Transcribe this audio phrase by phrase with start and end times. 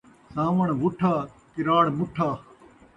[0.33, 1.13] ساوݨ وُٹھا،
[1.53, 2.29] کراڑ مُٹھا